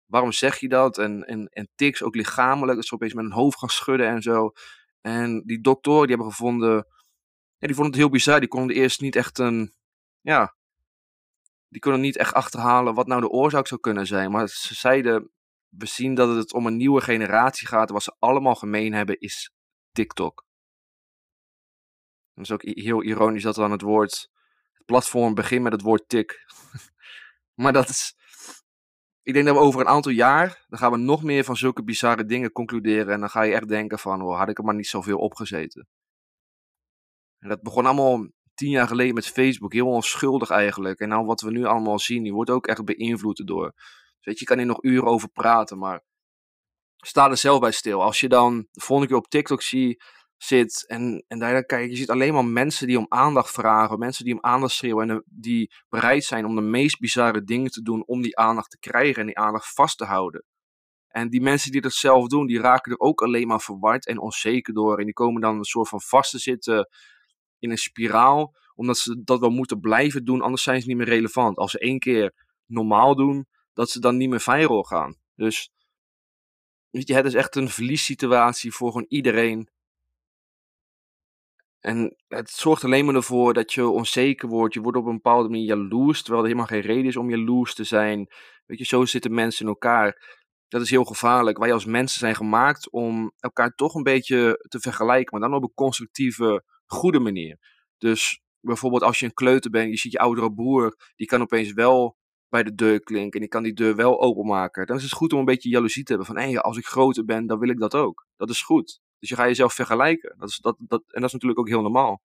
waarom 0.06 0.32
zeg 0.32 0.58
je 0.58 0.68
dat? 0.68 0.98
En, 0.98 1.24
en, 1.24 1.46
en 1.46 1.68
tics, 1.74 2.02
ook 2.02 2.14
lichamelijk. 2.14 2.76
Dat 2.76 2.86
ze 2.86 2.94
opeens 2.94 3.14
met 3.14 3.24
hun 3.24 3.32
hoofd 3.32 3.58
gaan 3.58 3.68
schudden 3.68 4.08
en 4.08 4.22
zo. 4.22 4.52
En 5.00 5.42
die 5.46 5.60
doktoren 5.60 6.06
die 6.06 6.16
hebben 6.16 6.32
gevonden, 6.32 6.86
die 7.58 7.74
vonden 7.74 7.92
het 7.92 8.00
heel 8.00 8.10
bizar. 8.10 8.40
Die 8.40 8.48
konden 8.48 8.76
eerst 8.76 9.00
niet 9.00 9.16
echt 9.16 9.38
een, 9.38 9.72
ja, 10.20 10.54
die 11.68 11.80
konden 11.80 12.00
niet 12.00 12.16
echt 12.16 12.34
achterhalen 12.34 12.94
wat 12.94 13.06
nou 13.06 13.20
de 13.20 13.28
oorzaak 13.28 13.66
zou 13.66 13.80
kunnen 13.80 14.06
zijn. 14.06 14.30
Maar 14.30 14.48
ze 14.48 14.74
zeiden, 14.74 15.30
we 15.68 15.86
zien 15.86 16.14
dat 16.14 16.36
het 16.36 16.52
om 16.52 16.66
een 16.66 16.76
nieuwe 16.76 17.00
generatie 17.00 17.68
gaat. 17.68 17.90
Wat 17.90 18.02
ze 18.02 18.16
allemaal 18.18 18.54
gemeen 18.54 18.92
hebben 18.92 19.18
is 19.18 19.50
TikTok. 19.92 20.44
Dat 22.34 22.44
is 22.44 22.52
ook 22.52 22.62
heel 22.62 23.02
ironisch 23.02 23.42
dat 23.42 23.54
dan 23.54 23.70
het 23.70 23.80
woord, 23.80 24.30
platform 24.86 25.34
begint 25.34 25.62
met 25.62 25.72
het 25.72 25.82
woord 25.82 26.08
tik. 26.08 26.44
maar 27.62 27.72
dat 27.72 27.88
is, 27.88 28.14
ik 29.22 29.32
denk 29.32 29.46
dat 29.46 29.54
we 29.54 29.60
over 29.60 29.80
een 29.80 29.88
aantal 29.88 30.12
jaar, 30.12 30.64
dan 30.68 30.78
gaan 30.78 30.90
we 30.90 30.96
nog 30.96 31.22
meer 31.22 31.44
van 31.44 31.56
zulke 31.56 31.84
bizarre 31.84 32.24
dingen 32.24 32.52
concluderen. 32.52 33.12
En 33.12 33.20
dan 33.20 33.30
ga 33.30 33.42
je 33.42 33.54
echt 33.54 33.68
denken 33.68 33.98
van, 33.98 34.22
oh, 34.22 34.38
had 34.38 34.48
ik 34.48 34.58
er 34.58 34.64
maar 34.64 34.74
niet 34.74 34.86
zoveel 34.86 35.18
opgezeten. 35.18 35.88
En 37.38 37.48
dat 37.48 37.62
begon 37.62 37.86
allemaal 37.86 38.26
tien 38.54 38.70
jaar 38.70 38.86
geleden 38.86 39.14
met 39.14 39.26
Facebook, 39.26 39.72
heel 39.72 39.86
onschuldig 39.86 40.50
eigenlijk. 40.50 41.00
En 41.00 41.08
nou 41.08 41.26
wat 41.26 41.40
we 41.40 41.50
nu 41.50 41.64
allemaal 41.64 41.98
zien, 41.98 42.22
die 42.22 42.32
wordt 42.32 42.50
ook 42.50 42.66
echt 42.66 42.84
beïnvloed 42.84 43.46
door. 43.46 43.72
Dus 43.74 44.24
weet 44.24 44.34
je, 44.34 44.40
je 44.40 44.44
kan 44.44 44.56
hier 44.58 44.66
nog 44.66 44.82
uren 44.82 45.08
over 45.08 45.28
praten, 45.28 45.78
maar 45.78 46.04
sta 46.96 47.30
er 47.30 47.36
zelf 47.36 47.60
bij 47.60 47.72
stil. 47.72 48.02
Als 48.02 48.20
je 48.20 48.28
dan 48.28 48.66
de 48.70 48.80
volgende 48.80 49.10
keer 49.10 49.20
op 49.20 49.28
TikTok 49.28 49.62
zie, 49.62 50.02
zit 50.36 50.84
en, 50.86 51.24
en 51.28 51.38
daar 51.38 51.64
kijk 51.64 51.90
je 51.90 51.96
ziet 51.96 52.10
alleen 52.10 52.34
maar 52.34 52.44
mensen 52.44 52.86
die 52.86 52.98
om 52.98 53.06
aandacht 53.08 53.50
vragen, 53.50 53.98
mensen 53.98 54.24
die 54.24 54.34
om 54.34 54.42
aandacht 54.42 54.72
schreeuwen 54.72 55.10
en 55.10 55.24
die 55.26 55.72
bereid 55.88 56.24
zijn 56.24 56.44
om 56.44 56.54
de 56.54 56.60
meest 56.60 56.98
bizarre 56.98 57.44
dingen 57.44 57.70
te 57.70 57.82
doen 57.82 58.06
om 58.06 58.22
die 58.22 58.36
aandacht 58.38 58.70
te 58.70 58.78
krijgen 58.78 59.20
en 59.20 59.26
die 59.26 59.38
aandacht 59.38 59.74
vast 59.74 59.98
te 59.98 60.04
houden. 60.04 60.44
En 61.08 61.30
die 61.30 61.40
mensen 61.40 61.72
die 61.72 61.80
dat 61.80 61.92
zelf 61.92 62.26
doen, 62.26 62.46
die 62.46 62.60
raken 62.60 62.92
er 62.92 62.98
ook 62.98 63.22
alleen 63.22 63.46
maar 63.46 63.60
verward 63.60 64.06
en 64.06 64.18
onzeker 64.18 64.74
door 64.74 64.98
en 64.98 65.04
die 65.04 65.14
komen 65.14 65.40
dan 65.40 65.56
een 65.56 65.64
soort 65.64 65.88
van 65.88 66.00
vast 66.00 66.30
te 66.30 66.38
zitten 66.38 66.88
in 67.58 67.70
een 67.70 67.78
spiraal, 67.78 68.54
omdat 68.74 68.98
ze 68.98 69.22
dat 69.24 69.40
wel 69.40 69.50
moeten 69.50 69.80
blijven 69.80 70.24
doen, 70.24 70.40
anders 70.40 70.62
zijn 70.62 70.80
ze 70.80 70.88
niet 70.88 70.96
meer 70.96 71.08
relevant. 71.08 71.56
Als 71.56 71.70
ze 71.70 71.78
één 71.78 71.98
keer 71.98 72.32
normaal 72.66 73.16
doen, 73.16 73.46
dat 73.72 73.90
ze 73.90 74.00
dan 74.00 74.16
niet 74.16 74.28
meer 74.28 74.40
viral 74.40 74.82
gaan. 74.82 75.16
Dus 75.34 75.70
weet 76.90 77.08
je, 77.08 77.14
het 77.14 77.26
is 77.26 77.34
echt 77.34 77.56
een 77.56 77.68
verliessituatie 77.68 78.72
voor 78.72 78.90
gewoon 78.90 79.06
iedereen. 79.08 79.70
En 81.86 82.16
het 82.28 82.50
zorgt 82.50 82.84
alleen 82.84 83.04
maar 83.04 83.14
ervoor 83.14 83.54
dat 83.54 83.72
je 83.72 83.88
onzeker 83.88 84.48
wordt. 84.48 84.74
Je 84.74 84.80
wordt 84.80 84.98
op 84.98 85.06
een 85.06 85.14
bepaalde 85.14 85.48
manier 85.48 85.64
jaloers, 85.64 86.22
terwijl 86.22 86.42
er 86.42 86.48
helemaal 86.48 86.70
geen 86.70 86.80
reden 86.80 87.04
is 87.04 87.16
om 87.16 87.30
jaloers 87.30 87.74
te 87.74 87.84
zijn. 87.84 88.26
Weet 88.64 88.78
je, 88.78 88.84
zo 88.84 89.04
zitten 89.04 89.34
mensen 89.34 89.62
in 89.62 89.68
elkaar. 89.68 90.38
Dat 90.68 90.80
is 90.80 90.90
heel 90.90 91.04
gevaarlijk. 91.04 91.58
Wij 91.58 91.72
als 91.72 91.84
mensen 91.84 92.18
zijn 92.18 92.34
gemaakt 92.34 92.90
om 92.90 93.32
elkaar 93.38 93.74
toch 93.74 93.94
een 93.94 94.02
beetje 94.02 94.66
te 94.68 94.80
vergelijken, 94.80 95.38
maar 95.38 95.48
dan 95.48 95.58
op 95.58 95.62
een 95.62 95.74
constructieve, 95.74 96.64
goede 96.86 97.20
manier. 97.20 97.58
Dus 97.98 98.40
bijvoorbeeld 98.60 99.02
als 99.02 99.18
je 99.18 99.26
een 99.26 99.34
kleuter 99.34 99.70
bent, 99.70 99.90
je 99.90 99.96
ziet 99.96 100.12
je 100.12 100.18
oudere 100.18 100.54
broer, 100.54 100.96
die 101.16 101.26
kan 101.26 101.42
opeens 101.42 101.72
wel 101.72 102.16
bij 102.48 102.62
de 102.62 102.74
deur 102.74 103.00
klinken 103.00 103.32
en 103.32 103.40
die 103.40 103.48
kan 103.48 103.62
die 103.62 103.74
deur 103.74 103.96
wel 103.96 104.20
openmaken. 104.20 104.86
Dan 104.86 104.96
is 104.96 105.02
het 105.02 105.12
goed 105.12 105.32
om 105.32 105.38
een 105.38 105.44
beetje 105.44 105.68
jaloezie 105.68 106.04
te 106.04 106.12
hebben 106.12 106.34
van, 106.34 106.38
hé, 106.38 106.60
als 106.60 106.76
ik 106.76 106.86
groter 106.86 107.24
ben, 107.24 107.46
dan 107.46 107.58
wil 107.58 107.68
ik 107.68 107.78
dat 107.78 107.94
ook. 107.94 108.26
Dat 108.36 108.50
is 108.50 108.62
goed. 108.62 109.00
Dus 109.18 109.28
je 109.28 109.34
gaat 109.34 109.46
jezelf 109.46 109.74
vergelijken. 109.74 110.34
Dat 110.38 110.48
is, 110.48 110.58
dat, 110.58 110.76
dat, 110.78 111.02
en 111.06 111.20
dat 111.20 111.24
is 111.24 111.32
natuurlijk 111.32 111.60
ook 111.60 111.68
heel 111.68 111.82
normaal. 111.82 112.22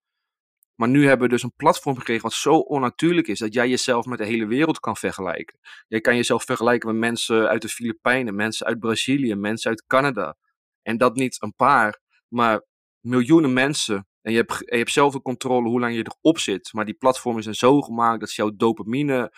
Maar 0.74 0.88
nu 0.88 1.06
hebben 1.06 1.26
we 1.26 1.32
dus 1.32 1.42
een 1.42 1.56
platform 1.56 1.96
gekregen 1.96 2.22
wat 2.22 2.32
zo 2.32 2.54
onnatuurlijk 2.54 3.28
is 3.28 3.38
dat 3.38 3.54
jij 3.54 3.68
jezelf 3.68 4.04
met 4.04 4.18
de 4.18 4.24
hele 4.24 4.46
wereld 4.46 4.80
kan 4.80 4.96
vergelijken. 4.96 5.58
Jij 5.88 6.00
kan 6.00 6.16
jezelf 6.16 6.44
vergelijken 6.44 6.88
met 6.88 6.98
mensen 6.98 7.48
uit 7.48 7.62
de 7.62 7.68
Filipijnen, 7.68 8.34
mensen 8.34 8.66
uit 8.66 8.78
Brazilië, 8.78 9.34
mensen 9.34 9.70
uit 9.70 9.86
Canada. 9.86 10.36
En 10.82 10.96
dat 10.96 11.14
niet 11.14 11.42
een 11.42 11.54
paar, 11.54 12.00
maar 12.28 12.66
miljoenen 13.00 13.52
mensen. 13.52 14.06
En 14.22 14.32
je 14.32 14.38
hebt, 14.38 14.58
je 14.58 14.76
hebt 14.76 14.92
zelf 14.92 15.12
de 15.12 15.22
controle 15.22 15.68
hoe 15.68 15.80
lang 15.80 15.94
je 15.94 16.06
erop 16.20 16.38
zit. 16.38 16.72
Maar 16.72 16.84
die 16.84 16.94
platformen 16.94 17.42
zijn 17.42 17.54
zo 17.54 17.80
gemaakt 17.80 18.20
dat 18.20 18.34
jouw 18.34 18.50
dopamine, 18.56 19.32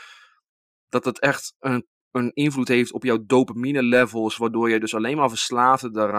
dat 0.88 1.04
het 1.04 1.18
echt 1.20 1.54
een, 1.58 1.86
een 2.10 2.32
invloed 2.32 2.68
heeft 2.68 2.92
op 2.92 3.04
jouw 3.04 3.24
dopamine 3.26 3.82
levels, 3.82 4.36
waardoor 4.36 4.70
je 4.70 4.80
dus 4.80 4.94
alleen 4.94 5.16
maar 5.16 5.28
verslaafd 5.28 5.94
daar 5.94 6.10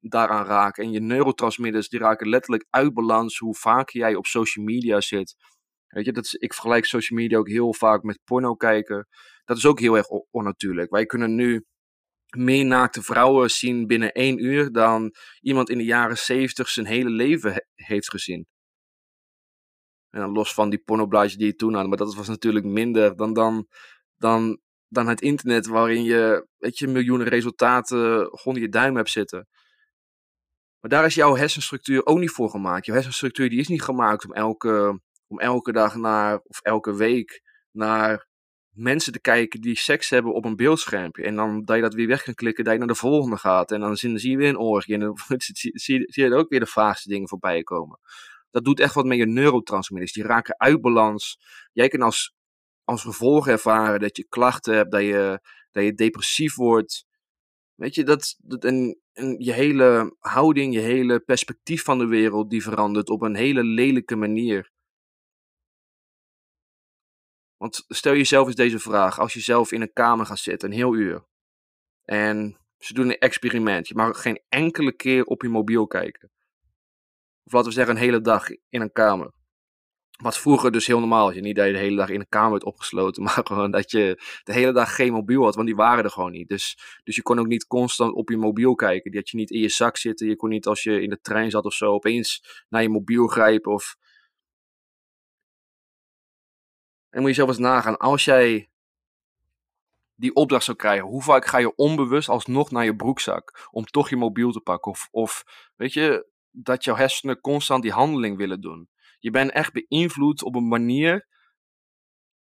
daaraan 0.00 0.46
raken. 0.46 0.84
En 0.84 0.90
je 0.90 1.00
neurotransmitters 1.00 1.88
die 1.88 2.00
raken 2.00 2.28
letterlijk 2.28 2.66
uit 2.70 2.94
balans 2.94 3.38
hoe 3.38 3.54
vaak 3.54 3.90
jij 3.90 4.14
op 4.14 4.26
social 4.26 4.64
media 4.64 5.00
zit. 5.00 5.34
Weet 5.86 6.04
je, 6.04 6.12
dat 6.12 6.24
is, 6.24 6.34
ik 6.34 6.52
vergelijk 6.52 6.84
social 6.84 7.18
media 7.18 7.38
ook 7.38 7.48
heel 7.48 7.74
vaak 7.74 8.02
met 8.02 8.20
porno 8.24 8.54
kijken. 8.54 9.08
Dat 9.44 9.56
is 9.56 9.66
ook 9.66 9.80
heel 9.80 9.96
erg 9.96 10.08
onnatuurlijk. 10.30 10.90
Wij 10.90 11.06
kunnen 11.06 11.34
nu 11.34 11.64
meer 12.36 12.64
naakte 12.64 13.02
vrouwen 13.02 13.50
zien 13.50 13.86
binnen 13.86 14.12
één 14.12 14.44
uur 14.44 14.72
dan 14.72 15.14
iemand 15.40 15.70
in 15.70 15.78
de 15.78 15.84
jaren 15.84 16.18
zeventig 16.18 16.68
zijn 16.68 16.86
hele 16.86 17.10
leven 17.10 17.66
heeft 17.74 18.10
gezien. 18.10 18.46
En 20.10 20.30
los 20.30 20.54
van 20.54 20.70
die 20.70 20.78
pornoblaadjes 20.78 21.36
die 21.36 21.46
je 21.46 21.54
toen 21.54 21.74
had, 21.74 21.86
maar 21.86 21.96
dat 21.96 22.14
was 22.14 22.28
natuurlijk 22.28 22.64
minder 22.64 23.16
dan, 23.16 23.32
dan, 23.32 23.66
dan, 24.16 24.60
dan 24.88 25.08
het 25.08 25.20
internet 25.20 25.66
waarin 25.66 26.02
je, 26.02 26.46
weet 26.56 26.78
je, 26.78 26.86
miljoenen 26.86 27.28
resultaten 27.28 28.32
onder 28.44 28.62
je 28.62 28.68
duim 28.68 28.96
hebt 28.96 29.10
zitten. 29.10 29.48
Maar 30.80 30.90
daar 30.90 31.04
is 31.04 31.14
jouw 31.14 31.36
hersenstructuur 31.36 32.06
ook 32.06 32.18
niet 32.18 32.30
voor 32.30 32.50
gemaakt. 32.50 32.86
Jouw 32.86 32.94
hersenstructuur 32.94 33.48
die 33.48 33.60
is 33.60 33.68
niet 33.68 33.82
gemaakt 33.82 34.24
om 34.24 34.32
elke, 34.32 35.00
om 35.26 35.38
elke 35.38 35.72
dag 35.72 35.94
naar, 35.94 36.38
of 36.42 36.60
elke 36.60 36.94
week 36.94 37.42
naar 37.70 38.26
mensen 38.76 39.12
te 39.12 39.20
kijken 39.20 39.60
die 39.60 39.78
seks 39.78 40.10
hebben 40.10 40.34
op 40.34 40.44
een 40.44 40.56
beeldschermpje. 40.56 41.22
En 41.22 41.36
dan 41.36 41.64
dat 41.64 41.76
je 41.76 41.82
dat 41.82 41.94
weer 41.94 42.06
weg 42.06 42.22
kan 42.22 42.34
klikken, 42.34 42.64
dat 42.64 42.72
je 42.72 42.78
naar 42.78 42.88
de 42.88 42.94
volgende 42.94 43.36
gaat. 43.36 43.70
En 43.70 43.80
dan 43.80 43.96
zie 43.96 44.30
je 44.30 44.36
weer 44.36 44.48
een 44.48 44.56
orgie. 44.56 44.94
En 44.94 45.00
dan 45.00 45.18
zie, 45.72 46.06
je 46.06 46.34
ook 46.34 46.48
weer 46.48 46.60
de 46.60 46.66
vaagste 46.66 47.08
dingen 47.08 47.28
voorbij 47.28 47.62
komen. 47.62 47.98
Dat 48.50 48.64
doet 48.64 48.80
echt 48.80 48.94
wat 48.94 49.04
met 49.04 49.18
je 49.18 49.26
neurotransmitters. 49.26 50.12
Die 50.12 50.22
raken 50.22 50.58
uit 50.58 50.80
balans. 50.80 51.38
Jij 51.72 51.88
kan 51.88 52.02
als, 52.02 52.34
als 52.86 53.02
gevolg 53.02 53.48
ervaren 53.48 54.00
dat 54.00 54.16
je 54.16 54.28
klachten 54.28 54.74
hebt, 54.74 54.90
dat 54.90 55.00
je, 55.00 55.40
dat 55.70 55.84
je 55.84 55.94
depressief 55.94 56.54
wordt. 56.54 57.06
Weet 57.74 57.94
je, 57.94 58.04
dat, 58.04 58.36
dat 58.38 58.64
en, 58.64 58.98
je 59.38 59.52
hele 59.52 60.16
houding, 60.18 60.74
je 60.74 60.80
hele 60.80 61.20
perspectief 61.20 61.82
van 61.82 61.98
de 61.98 62.06
wereld, 62.06 62.50
die 62.50 62.62
verandert 62.62 63.08
op 63.08 63.22
een 63.22 63.34
hele 63.34 63.64
lelijke 63.64 64.16
manier. 64.16 64.70
Want 67.56 67.84
stel 67.88 68.14
jezelf 68.14 68.46
eens 68.46 68.56
deze 68.56 68.78
vraag. 68.78 69.18
Als 69.18 69.32
je 69.32 69.40
zelf 69.40 69.72
in 69.72 69.80
een 69.80 69.92
kamer 69.92 70.26
gaat 70.26 70.38
zitten, 70.38 70.68
een 70.68 70.76
heel 70.76 70.94
uur. 70.94 71.24
En 72.04 72.58
ze 72.78 72.94
doen 72.94 73.08
een 73.08 73.18
experiment. 73.18 73.88
Je 73.88 73.94
mag 73.94 74.22
geen 74.22 74.42
enkele 74.48 74.92
keer 74.92 75.24
op 75.24 75.42
je 75.42 75.48
mobiel 75.48 75.86
kijken. 75.86 76.30
Of 77.44 77.52
laten 77.52 77.68
we 77.68 77.74
zeggen 77.74 77.94
een 77.94 78.00
hele 78.00 78.20
dag 78.20 78.48
in 78.50 78.80
een 78.80 78.92
kamer. 78.92 79.32
Wat 80.16 80.38
vroeger 80.38 80.72
dus 80.72 80.86
heel 80.86 80.98
normaal 80.98 81.24
was. 81.26 81.34
Je 81.34 81.40
niet 81.40 81.56
dat 81.56 81.66
je 81.66 81.72
de 81.72 81.78
hele 81.78 81.96
dag 81.96 82.08
in 82.08 82.20
een 82.20 82.28
kamer 82.28 82.50
werd 82.50 82.64
opgesloten, 82.64 83.22
maar 83.26 83.40
gewoon 83.44 83.70
dat 83.70 83.90
je 83.90 84.22
de 84.44 84.52
hele 84.52 84.72
dag 84.72 84.94
geen 84.94 85.12
mobiel 85.12 85.42
had, 85.42 85.54
want 85.54 85.66
die 85.66 85.76
waren 85.76 86.04
er 86.04 86.10
gewoon 86.10 86.32
niet. 86.32 86.48
Dus, 86.48 86.78
dus 87.04 87.16
je 87.16 87.22
kon 87.22 87.38
ook 87.38 87.46
niet 87.46 87.66
constant 87.66 88.14
op 88.14 88.30
je 88.30 88.36
mobiel 88.36 88.74
kijken. 88.74 89.10
Die 89.10 89.20
had 89.20 89.30
je 89.30 89.36
niet 89.36 89.50
in 89.50 89.60
je 89.60 89.68
zak 89.68 89.96
zitten. 89.96 90.28
Je 90.28 90.36
kon 90.36 90.48
niet 90.48 90.66
als 90.66 90.82
je 90.82 91.02
in 91.02 91.10
de 91.10 91.20
trein 91.20 91.50
zat 91.50 91.64
of 91.64 91.74
zo 91.74 91.92
opeens 91.92 92.64
naar 92.68 92.82
je 92.82 92.88
mobiel 92.88 93.26
grijpen. 93.26 93.72
Of... 93.72 93.96
En 97.10 97.20
moet 97.20 97.30
je 97.30 97.36
zelf 97.36 97.48
eens 97.48 97.58
nagaan, 97.58 97.96
als 97.96 98.24
jij 98.24 98.70
die 100.14 100.34
opdracht 100.34 100.64
zou 100.64 100.76
krijgen, 100.76 101.06
hoe 101.06 101.22
vaak 101.22 101.46
ga 101.46 101.58
je 101.58 101.74
onbewust 101.74 102.28
alsnog 102.28 102.70
naar 102.70 102.84
je 102.84 102.96
broekzak 102.96 103.68
om 103.70 103.84
toch 103.84 104.08
je 104.08 104.16
mobiel 104.16 104.52
te 104.52 104.60
pakken? 104.60 104.92
Of, 104.92 105.08
of 105.10 105.44
weet 105.76 105.92
je, 105.92 106.26
dat 106.50 106.84
jouw 106.84 106.96
hersenen 106.96 107.40
constant 107.40 107.82
die 107.82 107.92
handeling 107.92 108.36
willen 108.36 108.60
doen. 108.60 108.88
Je 109.18 109.30
bent 109.30 109.50
echt 109.50 109.72
beïnvloed 109.72 110.42
op 110.42 110.54
een 110.54 110.68
manier 110.68 111.26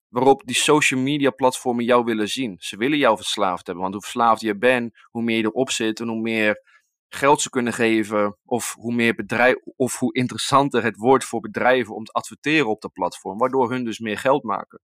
waarop 0.08 0.44
die 0.46 0.56
social 0.56 1.00
media 1.00 1.30
platformen 1.30 1.86
jou 1.86 2.04
willen 2.04 2.30
zien. 2.30 2.56
Ze 2.60 2.78
willen 2.78 2.98
jou 2.98 3.18
verslaafd 3.18 3.66
hebben, 3.66 3.84
want 3.84 3.94
hoe 3.94 4.04
verslaafd 4.04 4.42
je 4.42 4.58
bent, 4.58 5.00
hoe 5.04 5.24
meer 5.24 5.38
je 5.38 5.44
erop 5.44 5.72
zit 5.72 6.00
en 6.00 6.08
hoe 6.08 6.22
meer 6.22 6.64
geld 7.08 7.42
ze 7.42 7.50
kunnen 7.50 7.74
geven, 7.74 8.38
of 8.44 8.74
hoe 8.74 8.94
meer 8.94 9.16
bedrijf, 9.16 9.56
of 9.76 10.00
hoe 10.00 10.14
interessanter 10.14 10.84
het 10.84 10.96
wordt 10.96 11.26
voor 11.26 11.40
bedrijven 11.40 11.96
om 11.96 12.04
te 12.04 12.12
adverteren 12.12 12.68
op 12.68 12.82
dat 12.82 12.94
platform, 12.94 13.38
waardoor 13.38 13.72
hun 13.72 13.86
dus 13.86 14.00
meer 14.00 14.18
geld 14.18 14.44
maken. 14.44 14.82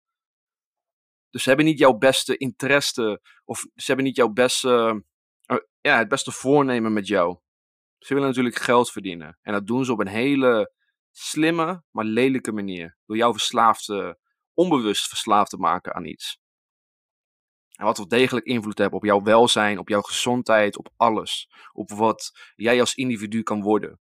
Dus 1.30 1.42
ze 1.42 1.48
hebben 1.48 1.66
niet 1.66 1.78
jouw 1.78 1.92
beste 1.92 2.36
interesse, 2.36 3.20
of 3.44 3.60
ze 3.60 3.84
hebben 3.86 4.04
niet 4.04 4.16
jouw 4.16 4.28
beste, 4.28 5.04
uh, 5.46 5.58
ja, 5.80 5.98
het 5.98 6.08
beste 6.08 6.32
voornemen 6.32 6.92
met 6.92 7.06
jou. 7.06 7.38
Ze 7.98 8.14
willen 8.14 8.28
natuurlijk 8.28 8.56
geld 8.56 8.90
verdienen. 8.90 9.38
En 9.42 9.52
dat 9.52 9.66
doen 9.66 9.84
ze 9.84 9.92
op 9.92 10.00
een 10.00 10.06
hele 10.06 10.72
slimme, 11.16 11.82
maar 11.90 12.04
lelijke 12.04 12.52
manier. 12.52 12.96
Door 13.06 13.16
jou 13.16 13.32
verslaafd 13.32 13.92
onbewust 14.54 15.08
verslaafd 15.08 15.50
te 15.50 15.56
maken 15.56 15.94
aan 15.94 16.04
iets. 16.04 16.38
En 17.74 17.84
wat 17.84 17.96
wel 17.96 18.08
degelijk 18.08 18.46
invloed 18.46 18.78
heeft 18.78 18.92
op 18.92 19.04
jouw 19.04 19.22
welzijn, 19.22 19.78
op 19.78 19.88
jouw 19.88 20.00
gezondheid, 20.00 20.78
op 20.78 20.88
alles. 20.96 21.50
Op 21.72 21.90
wat 21.90 22.32
jij 22.54 22.80
als 22.80 22.94
individu 22.94 23.42
kan 23.42 23.62
worden. 23.62 24.00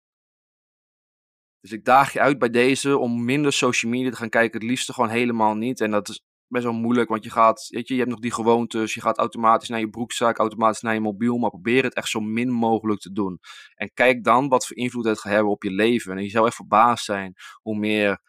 Dus 1.60 1.72
ik 1.72 1.86
daag 1.86 2.14
je 2.14 2.20
uit 2.20 2.40
bij 2.40 2.50
deze 2.50 2.98
om 2.98 3.26
minder 3.26 3.54
social 3.54 3.92
media 3.92 4.10
te 4.10 4.18
gaan 4.18 4.30
kijken. 4.30 4.60
Het 4.60 4.70
liefste 4.70 4.94
gewoon 4.94 5.10
helemaal 5.10 5.56
niet. 5.56 5.82
En 5.82 5.92
dat 5.92 6.10
is 6.10 6.24
best 6.48 6.64
wel 6.64 6.74
moeilijk, 6.74 7.10
want 7.10 7.24
je 7.24 7.30
gaat, 7.30 7.68
weet 7.70 7.88
je, 7.88 7.94
je 7.94 8.00
hebt 8.00 8.12
nog 8.12 8.22
die 8.22 8.34
gewoontes. 8.34 8.94
Je 8.94 9.02
gaat 9.02 9.18
automatisch 9.18 9.70
naar 9.70 9.80
je 9.80 9.90
broekzak, 9.90 10.38
automatisch 10.38 10.82
naar 10.82 10.94
je 10.94 11.00
mobiel. 11.00 11.38
Maar 11.38 11.50
probeer 11.50 11.84
het 11.84 11.94
echt 11.94 12.10
zo 12.10 12.20
min 12.20 12.50
mogelijk 12.50 13.00
te 13.00 13.12
doen. 13.12 13.40
En 13.76 13.94
kijk 13.94 14.24
dan 14.24 14.48
wat 14.48 14.68
voor 14.68 14.78
invloed 14.78 15.06
het 15.06 15.20
gaat 15.20 15.32
hebben 15.32 15.52
op 15.52 15.64
je 15.64 15.72
leven. 15.72 16.18
En 16.18 16.24
je 16.24 16.30
zou 16.30 16.46
echt 16.46 16.56
verbaasd 16.56 17.06
zijn 17.06 17.34
hoe 17.62 17.78
meer, 17.78 18.22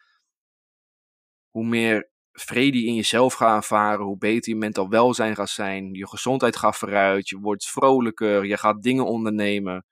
hoe 1.49 1.65
meer 1.65 2.09
vrede 2.31 2.85
in 2.85 2.95
jezelf 2.95 3.33
gaat 3.33 3.55
ervaren, 3.55 4.05
hoe 4.05 4.17
beter 4.17 4.51
je 4.51 4.57
mental 4.57 4.89
welzijn 4.89 5.35
gaat 5.35 5.49
zijn, 5.49 5.93
je 5.93 6.07
gezondheid 6.07 6.55
gaat 6.55 6.77
vooruit, 6.77 7.29
je 7.29 7.39
wordt 7.39 7.69
vrolijker, 7.69 8.45
je 8.45 8.57
gaat 8.57 8.83
dingen 8.83 9.05
ondernemen. 9.05 9.85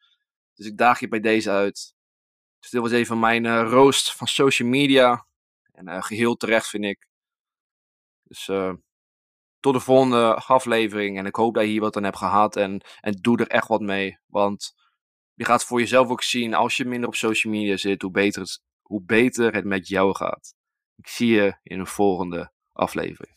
Dus 0.54 0.66
ik 0.66 0.78
daag 0.78 1.00
je 1.00 1.08
bij 1.08 1.20
deze 1.20 1.52
uit. 1.52 1.96
Dus 2.60 2.70
dit 2.70 2.82
was 2.82 2.92
even 2.92 3.20
mijn 3.20 3.44
uh, 3.44 3.68
roost 3.70 4.16
van 4.16 4.28
social 4.28 4.70
media. 4.70 5.28
En 5.72 5.88
uh, 5.88 6.02
geheel 6.02 6.36
terecht 6.36 6.68
vind 6.68 6.84
ik. 6.84 7.07
Dus 8.28 8.48
uh, 8.48 8.74
tot 9.60 9.74
de 9.74 9.80
volgende 9.80 10.36
aflevering. 10.36 11.18
En 11.18 11.26
ik 11.26 11.36
hoop 11.36 11.54
dat 11.54 11.64
je 11.64 11.70
hier 11.70 11.82
wat 11.82 11.98
aan 11.98 12.04
hebt 12.04 12.18
gehad. 12.18 12.56
En, 12.56 12.82
en 13.00 13.14
doe 13.22 13.38
er 13.38 13.48
echt 13.48 13.68
wat 13.68 13.82
mee. 13.82 14.18
Want 14.26 14.74
je 15.34 15.46
gaat 15.46 15.64
voor 15.64 15.80
jezelf 15.80 16.10
ook 16.10 16.24
zien, 16.24 16.54
als 16.54 16.78
je 16.78 16.86
minder 16.86 17.10
op 17.10 17.16
social 17.16 17.54
media 17.54 17.78
zit, 17.78 18.02
hoe 18.02 18.12
beter 18.12 18.42
het, 18.42 18.62
hoe 18.82 19.04
beter 19.04 19.54
het 19.54 19.66
met 19.66 19.88
jou 19.88 20.16
gaat. 20.16 20.56
Ik 20.96 21.08
zie 21.08 21.28
je 21.28 21.58
in 21.64 21.80
een 21.80 21.88
volgende 21.88 22.52
aflevering. 22.72 23.37